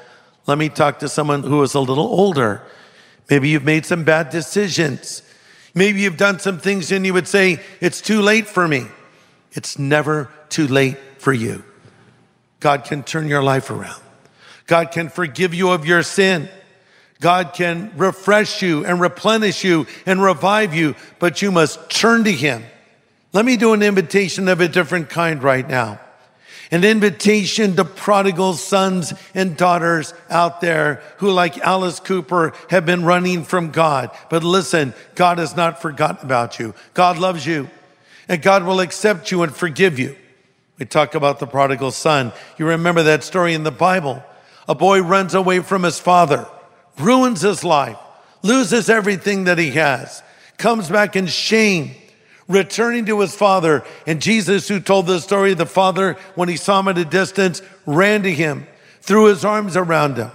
Let 0.49 0.59
me 0.59 0.69
talk 0.69 0.99
to 0.99 1.09
someone 1.09 1.45
who 1.45 1.63
is 1.63 1.75
a 1.75 1.81
little 1.81 2.09
older. 2.09 2.63
Maybe 3.31 3.49
you've 3.49 3.63
made 3.63 3.87
some 3.87 4.03
bad 4.03 4.31
decisions. 4.31 5.23
Maybe 5.73 6.01
you've 6.01 6.17
done 6.17 6.41
some 6.41 6.59
things 6.59 6.91
and 6.91 7.07
you 7.07 7.15
would 7.15 7.29
say, 7.29 7.61
It's 7.81 8.01
too 8.01 8.21
late 8.21 8.49
for 8.49 8.67
me. 8.67 8.89
It's 9.53 9.79
never 9.79 10.31
too 10.49 10.67
late 10.67 10.99
for 11.19 11.33
you. 11.33 11.65
God 12.61 12.85
can 12.85 13.03
turn 13.03 13.29
your 13.29 13.43
life 13.43 13.71
around. 13.71 14.01
God 14.67 14.91
can 14.93 15.09
forgive 15.09 15.53
you 15.53 15.71
of 15.71 15.87
your 15.87 16.03
sin. 16.03 16.49
God 17.21 17.53
can 17.55 17.93
refresh 17.97 18.63
you 18.63 18.85
and 18.85 19.01
replenish 19.01 19.65
you 19.65 19.87
and 20.07 20.23
revive 20.23 20.75
you, 20.75 20.95
but 21.19 21.43
you 21.43 21.53
must 21.53 21.91
turn 21.91 22.25
to 22.25 22.33
Him. 22.33 22.65
Let 23.33 23.45
me 23.45 23.57
do 23.57 23.73
an 23.73 23.83
invitation 23.83 24.49
of 24.49 24.61
a 24.61 24.69
different 24.69 25.09
kind 25.09 25.43
right 25.43 25.67
now. 25.67 26.01
An 26.71 26.85
invitation 26.85 27.77
to 27.77 27.85
prodigal 27.85 28.55
sons 28.55 29.13
and 29.35 29.57
daughters 29.57 30.15
out 30.31 30.63
there 30.63 31.03
who, 31.19 31.31
like 31.31 31.59
Alice 31.59 32.01
Cooper, 32.01 32.55
have 32.71 32.87
been 32.87 33.05
running 33.05 33.45
from 33.45 33.71
God. 33.71 34.11
But 34.31 34.43
listen, 34.43 34.95
God 35.15 35.39
has 35.39 35.55
not 35.55 35.83
forgotten 35.83 36.25
about 36.25 36.59
you. 36.59 36.75
God 36.95 37.19
loves 37.19 37.47
you 37.47 37.69
and 38.29 38.43
God 38.43 38.65
will 38.65 38.81
accept 38.81 39.31
you 39.31 39.43
and 39.43 39.55
forgive 39.55 39.99
you. 39.99 40.17
We 40.79 40.87
talk 40.87 41.15
about 41.15 41.39
the 41.39 41.47
prodigal 41.47 41.91
son. 41.91 42.33
You 42.59 42.67
remember 42.67 43.03
that 43.05 43.25
story 43.25 43.55
in 43.55 43.63
the 43.63 43.71
Bible. 43.71 44.23
A 44.69 44.75
boy 44.75 45.01
runs 45.03 45.35
away 45.35 45.61
from 45.61 45.83
his 45.83 45.99
father, 45.99 46.47
ruins 46.99 47.43
his 47.43 47.65
life, 47.65 47.99
loses 48.43 48.89
everything 48.89 49.45
that 49.45 49.59
he 49.59 49.73
has, 49.73 50.23
comes 50.57 50.89
back 50.89 51.17
in 51.17 51.27
shame, 51.27 51.93
returning 52.49 53.07
to 53.07 53.21
his 53.21 53.35
father. 53.35 53.85
And 54.07 54.23
Jesus, 54.23 54.69
who 54.69 54.81
told 54.81 55.07
the 55.07 55.21
story, 55.21 55.53
of 55.53 55.59
the 55.59 55.67
father, 55.67 56.15
when 56.35 56.49
he 56.49 56.57
saw 56.57 56.81
him 56.81 56.89
at 56.89 56.99
a 56.99 57.05
distance, 57.05 57.63
ran 57.87 58.23
to 58.23 58.33
him, 58.33 58.67
threw 59.01 59.27
his 59.27 59.45
arms 59.45 59.77
around 59.77 60.17
him, 60.17 60.31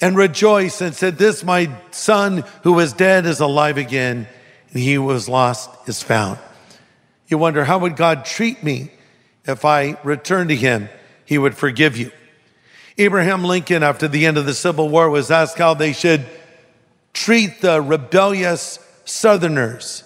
and 0.00 0.16
rejoiced 0.16 0.80
and 0.80 0.94
said, 0.94 1.18
This, 1.18 1.44
my 1.44 1.70
son 1.90 2.44
who 2.62 2.72
was 2.72 2.92
dead, 2.92 3.26
is 3.26 3.40
alive 3.40 3.78
again, 3.78 4.26
and 4.72 4.82
he 4.82 4.96
was 4.98 5.28
lost 5.28 5.70
is 5.88 6.02
found. 6.02 6.38
You 7.30 7.38
wonder, 7.38 7.64
how 7.64 7.78
would 7.78 7.94
God 7.94 8.24
treat 8.24 8.62
me 8.62 8.90
if 9.46 9.64
I 9.64 9.96
return 10.02 10.48
to 10.48 10.56
him? 10.56 10.88
He 11.24 11.38
would 11.38 11.56
forgive 11.56 11.96
you. 11.96 12.10
Abraham 12.98 13.44
Lincoln, 13.44 13.84
after 13.84 14.08
the 14.08 14.26
end 14.26 14.36
of 14.36 14.46
the 14.46 14.52
Civil 14.52 14.88
War, 14.88 15.08
was 15.08 15.30
asked 15.30 15.56
how 15.56 15.74
they 15.74 15.92
should 15.92 16.26
treat 17.14 17.60
the 17.60 17.80
rebellious 17.80 18.80
Southerners. 19.04 20.02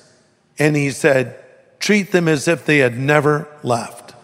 And 0.59 0.77
he 0.77 0.91
said, 0.91 1.43
treat 1.81 2.13
them 2.13 2.29
as 2.29 2.47
if 2.47 2.67
they 2.67 2.79
had 2.79 2.99
never 2.99 3.49
left. 3.63 4.15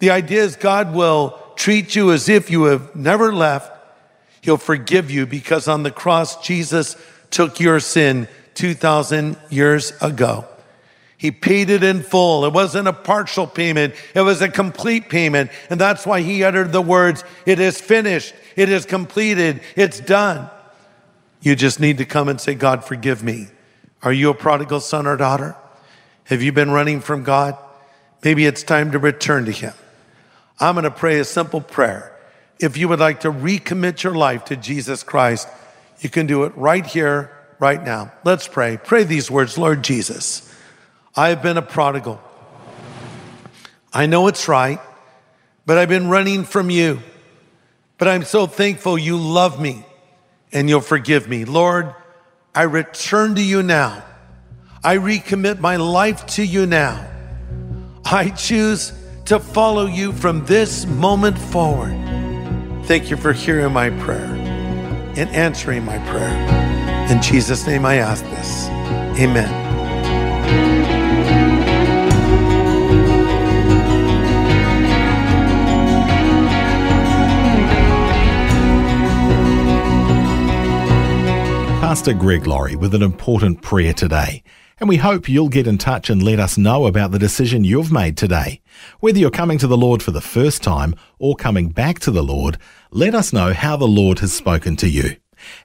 The 0.00 0.10
idea 0.10 0.42
is 0.42 0.56
God 0.56 0.92
will 0.92 1.40
treat 1.54 1.94
you 1.94 2.10
as 2.10 2.28
if 2.28 2.50
you 2.50 2.64
have 2.64 2.96
never 2.96 3.32
left. 3.32 3.70
He'll 4.40 4.56
forgive 4.56 5.10
you 5.10 5.24
because 5.24 5.68
on 5.68 5.84
the 5.84 5.90
cross, 5.90 6.44
Jesus 6.44 6.96
took 7.30 7.60
your 7.60 7.78
sin 7.80 8.28
2,000 8.54 9.36
years 9.50 9.92
ago. 10.02 10.46
He 11.16 11.30
paid 11.30 11.70
it 11.70 11.82
in 11.82 12.02
full. 12.02 12.44
It 12.44 12.52
wasn't 12.52 12.88
a 12.88 12.92
partial 12.92 13.46
payment. 13.46 13.94
It 14.14 14.20
was 14.20 14.42
a 14.42 14.48
complete 14.48 15.08
payment. 15.08 15.50
And 15.70 15.80
that's 15.80 16.04
why 16.04 16.20
he 16.20 16.44
uttered 16.44 16.72
the 16.72 16.82
words, 16.82 17.24
it 17.46 17.60
is 17.60 17.80
finished. 17.80 18.34
It 18.56 18.68
is 18.68 18.84
completed. 18.84 19.62
It's 19.76 20.00
done. 20.00 20.50
You 21.40 21.56
just 21.56 21.80
need 21.80 21.98
to 21.98 22.04
come 22.04 22.28
and 22.28 22.40
say, 22.40 22.54
God, 22.54 22.84
forgive 22.84 23.22
me. 23.22 23.48
Are 24.02 24.12
you 24.12 24.30
a 24.30 24.34
prodigal 24.34 24.80
son 24.80 25.06
or 25.06 25.16
daughter? 25.16 25.56
Have 26.24 26.42
you 26.42 26.52
been 26.52 26.70
running 26.70 27.00
from 27.00 27.22
God? 27.22 27.56
Maybe 28.22 28.46
it's 28.46 28.62
time 28.62 28.92
to 28.92 28.98
return 28.98 29.44
to 29.46 29.52
him. 29.52 29.74
I'm 30.58 30.74
going 30.74 30.84
to 30.84 30.90
pray 30.90 31.18
a 31.18 31.24
simple 31.24 31.60
prayer. 31.60 32.16
If 32.60 32.76
you 32.76 32.88
would 32.88 33.00
like 33.00 33.20
to 33.20 33.30
recommit 33.30 34.02
your 34.02 34.14
life 34.14 34.46
to 34.46 34.56
Jesus 34.56 35.02
Christ, 35.02 35.48
you 36.00 36.08
can 36.08 36.26
do 36.26 36.44
it 36.44 36.56
right 36.56 36.86
here, 36.86 37.30
right 37.58 37.82
now. 37.82 38.12
Let's 38.24 38.48
pray. 38.48 38.78
Pray 38.82 39.04
these 39.04 39.30
words, 39.30 39.58
Lord 39.58 39.82
Jesus. 39.82 40.53
I 41.16 41.28
have 41.28 41.42
been 41.42 41.56
a 41.56 41.62
prodigal. 41.62 42.20
I 43.92 44.06
know 44.06 44.26
it's 44.26 44.48
right, 44.48 44.80
but 45.64 45.78
I've 45.78 45.88
been 45.88 46.08
running 46.08 46.44
from 46.44 46.70
you. 46.70 47.00
But 47.98 48.08
I'm 48.08 48.24
so 48.24 48.46
thankful 48.46 48.98
you 48.98 49.16
love 49.16 49.60
me 49.60 49.84
and 50.52 50.68
you'll 50.68 50.80
forgive 50.80 51.28
me. 51.28 51.44
Lord, 51.44 51.94
I 52.54 52.62
return 52.62 53.36
to 53.36 53.42
you 53.42 53.62
now. 53.62 54.04
I 54.82 54.96
recommit 54.96 55.60
my 55.60 55.76
life 55.76 56.26
to 56.26 56.44
you 56.44 56.66
now. 56.66 57.08
I 58.04 58.30
choose 58.30 58.92
to 59.26 59.40
follow 59.40 59.86
you 59.86 60.12
from 60.12 60.44
this 60.44 60.86
moment 60.86 61.38
forward. 61.38 61.94
Thank 62.84 63.10
you 63.10 63.16
for 63.16 63.32
hearing 63.32 63.72
my 63.72 63.90
prayer 63.90 64.34
and 65.16 65.30
answering 65.30 65.84
my 65.84 65.98
prayer. 66.10 67.08
In 67.10 67.22
Jesus' 67.22 67.66
name 67.66 67.86
I 67.86 67.96
ask 67.96 68.22
this. 68.24 68.66
Amen. 69.20 69.63
Pastor 81.94 82.12
Greg 82.12 82.48
Laurie 82.48 82.74
with 82.74 82.92
an 82.92 83.04
important 83.04 83.62
prayer 83.62 83.92
today. 83.92 84.42
And 84.80 84.88
we 84.88 84.96
hope 84.96 85.28
you'll 85.28 85.48
get 85.48 85.68
in 85.68 85.78
touch 85.78 86.10
and 86.10 86.20
let 86.20 86.40
us 86.40 86.58
know 86.58 86.86
about 86.86 87.12
the 87.12 87.20
decision 87.20 87.62
you've 87.62 87.92
made 87.92 88.16
today. 88.16 88.60
Whether 88.98 89.20
you're 89.20 89.30
coming 89.30 89.58
to 89.58 89.68
the 89.68 89.76
Lord 89.76 90.02
for 90.02 90.10
the 90.10 90.20
first 90.20 90.60
time 90.60 90.96
or 91.20 91.36
coming 91.36 91.68
back 91.68 92.00
to 92.00 92.10
the 92.10 92.24
Lord, 92.24 92.58
let 92.90 93.14
us 93.14 93.32
know 93.32 93.52
how 93.52 93.76
the 93.76 93.86
Lord 93.86 94.18
has 94.18 94.32
spoken 94.32 94.74
to 94.78 94.88
you. 94.88 95.14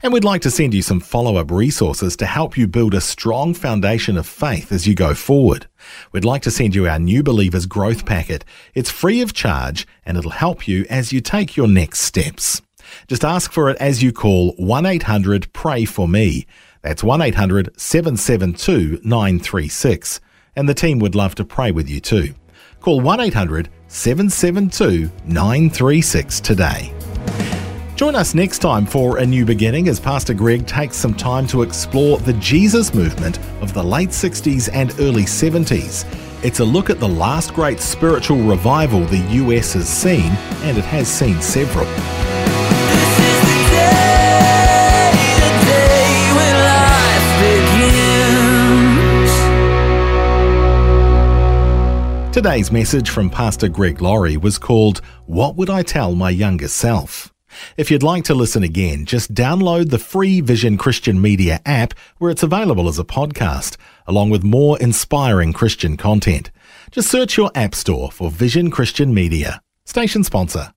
And 0.04 0.14
we'd 0.14 0.24
like 0.24 0.44
to 0.44 0.52
send 0.52 0.76
you 0.76 0.84
some 0.84 1.00
follow 1.00 1.38
up 1.38 1.50
resources 1.50 2.16
to 2.18 2.28
help 2.28 2.56
you 2.56 2.68
build 2.68 2.94
a 2.94 3.02
strong 3.02 3.56
foundation 3.56 4.16
of 4.16 4.28
faith 4.28 4.72
as 4.72 4.86
you 4.86 4.94
go 4.94 5.16
forward. 5.16 5.66
We'd 6.12 6.26
like 6.26 6.44
to 6.44 6.52
send 6.52 6.76
you 6.76 6.88
our 6.88 7.00
New 7.00 7.24
Believers 7.24 7.66
Growth 7.66 8.06
Packet. 8.06 8.46
It's 8.76 8.92
free 8.92 9.22
of 9.22 9.34
charge 9.34 9.88
and 10.06 10.16
it'll 10.16 10.30
help 10.30 10.68
you 10.68 10.86
as 10.92 11.12
you 11.12 11.22
take 11.22 11.58
your 11.58 11.68
next 11.68 12.02
steps. 12.02 12.62
Just 13.08 13.24
ask 13.24 13.52
for 13.52 13.70
it 13.70 13.78
as 13.78 14.04
you 14.04 14.12
call 14.12 14.54
1 14.58 14.86
800 14.86 15.52
Pray 15.54 15.86
For 15.86 16.08
Me. 16.08 16.46
That's 16.82 17.04
1 17.04 17.22
800 17.22 17.80
772 17.80 19.02
936. 19.04 20.20
And 20.56 20.68
the 20.68 20.74
team 20.74 21.00
would 21.00 21.16
love 21.16 21.36
to 21.36 21.46
pray 21.46 21.72
with 21.72 21.90
you 21.90 22.00
too. 22.00 22.34
Call 22.80 23.02
1 23.02 23.20
800 23.20 23.70
772 23.88 25.12
936 25.26 26.40
today. 26.40 26.94
Join 28.00 28.16
us 28.16 28.34
next 28.34 28.60
time 28.60 28.86
for 28.86 29.18
a 29.18 29.26
new 29.26 29.46
beginning 29.46 29.90
as 29.90 30.00
Pastor 30.00 30.34
Greg 30.34 30.66
takes 30.66 30.96
some 30.96 31.14
time 31.14 31.46
to 31.48 31.64
explore 31.64 32.18
the 32.20 32.32
Jesus 32.34 32.94
movement 32.94 33.40
of 33.62 33.74
the 33.74 33.84
late 33.84 34.12
60s 34.12 34.70
and 34.72 34.98
early 35.02 35.24
70s. 35.24 36.06
It's 36.42 36.62
a 36.62 36.66
look 36.66 36.90
at 36.90 37.02
the 37.02 37.10
last 37.10 37.54
great 37.54 37.82
spiritual 37.82 38.38
revival 38.38 39.04
the 39.04 39.18
US 39.44 39.74
has 39.74 39.90
seen, 39.90 40.32
and 40.64 40.78
it 40.78 40.86
has 40.86 41.10
seen 41.10 41.42
several. 41.42 42.29
Today's 52.40 52.72
message 52.72 53.10
from 53.10 53.30
Pastor 53.30 53.68
Greg 53.68 54.02
Laurie 54.02 54.38
was 54.38 54.58
called 54.58 55.02
What 55.26 55.58
Would 55.58 55.70
I 55.70 55.84
Tell 55.84 56.16
My 56.16 56.30
Younger 56.30 56.70
Self? 56.70 57.34
If 57.76 57.92
you'd 57.92 58.02
like 58.02 58.24
to 58.24 58.34
listen 58.34 58.64
again, 58.64 59.04
just 59.04 59.34
download 59.34 59.90
the 59.90 60.00
free 60.00 60.40
Vision 60.40 60.78
Christian 60.78 61.20
Media 61.20 61.60
app 61.66 61.94
where 62.18 62.32
it's 62.32 62.42
available 62.42 62.88
as 62.88 62.98
a 62.98 63.04
podcast, 63.04 63.76
along 64.08 64.30
with 64.30 64.46
more 64.46 64.80
inspiring 64.80 65.52
Christian 65.52 65.98
content. 65.98 66.50
Just 66.92 67.12
search 67.12 67.36
your 67.36 67.52
app 67.56 67.76
store 67.76 68.10
for 68.10 68.32
Vision 68.32 68.72
Christian 68.72 69.14
Media. 69.14 69.62
Station 69.84 70.24
sponsor. 70.24 70.72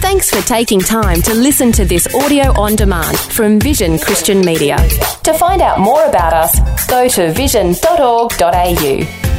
Thanks 0.00 0.30
for 0.30 0.40
taking 0.48 0.80
time 0.80 1.20
to 1.20 1.34
listen 1.34 1.70
to 1.72 1.84
this 1.84 2.08
audio 2.14 2.58
on 2.58 2.76
demand 2.76 3.18
from 3.18 3.60
Vision 3.60 3.98
Christian 3.98 4.40
Media. 4.40 4.78
To 5.24 5.34
find 5.34 5.60
out 5.60 5.80
more 5.80 6.06
about 6.06 6.32
us, 6.32 6.86
go 6.86 7.08
to 7.08 7.30
vision.org.au. 7.34 9.33